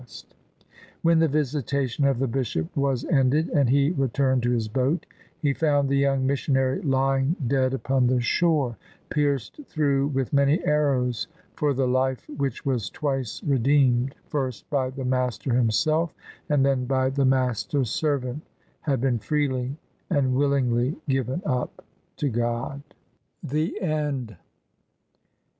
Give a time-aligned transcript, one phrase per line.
[0.01, 0.33] OF ISABEL
[0.63, 5.05] CARNABY When the visitation of the Bishop was ended and he returned to his boat,
[5.43, 8.77] he found the young missionary lying dead upon the shore,
[9.09, 15.05] pierced through with many arrows: for the life which was twice redeemed— first by the
[15.05, 16.15] Master Himself
[16.49, 18.41] and then by the Master's servant—
[18.89, 19.77] had been freely
[20.09, 21.85] and willingly given up
[22.17, 22.81] to God.